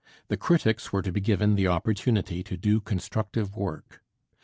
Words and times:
The 0.29 0.35
critics 0.35 0.91
were 0.91 1.03
to 1.03 1.11
be 1.11 1.21
given 1.21 1.53
the 1.53 1.67
opportunity 1.67 2.41
to 2.45 2.57
do 2.57 2.81
constructive 2.81 3.55
work. 3.55 4.01